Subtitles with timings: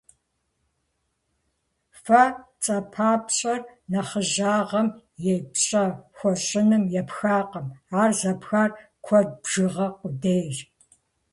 [2.03, 2.23] «Фэ»
[2.63, 3.59] цӏэпапщӏэр
[3.91, 4.87] нэхъыжьагъым
[5.33, 5.85] е пщӏэ
[6.17, 7.67] хуэщӏыным епхакъым,
[8.01, 8.71] ар зэпхар
[9.05, 10.57] куэд бжыгъэ къудейщ.